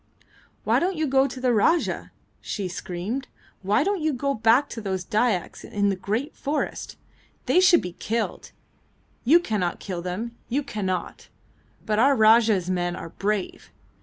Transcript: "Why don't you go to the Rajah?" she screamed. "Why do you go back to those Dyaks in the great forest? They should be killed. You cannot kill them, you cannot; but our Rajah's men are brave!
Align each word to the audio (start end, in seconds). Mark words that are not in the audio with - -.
"Why 0.63 0.79
don't 0.79 0.95
you 0.95 1.05
go 1.05 1.27
to 1.27 1.39
the 1.39 1.53
Rajah?" 1.53 2.09
she 2.41 2.67
screamed. 2.67 3.27
"Why 3.61 3.83
do 3.83 3.95
you 3.99 4.13
go 4.13 4.33
back 4.33 4.67
to 4.69 4.81
those 4.81 5.03
Dyaks 5.05 5.63
in 5.63 5.89
the 5.89 5.95
great 5.95 6.35
forest? 6.35 6.97
They 7.45 7.59
should 7.59 7.83
be 7.83 7.93
killed. 7.93 8.49
You 9.25 9.39
cannot 9.39 9.79
kill 9.79 10.01
them, 10.01 10.35
you 10.49 10.63
cannot; 10.63 11.27
but 11.85 11.99
our 11.99 12.15
Rajah's 12.15 12.67
men 12.67 12.95
are 12.95 13.09
brave! 13.09 13.71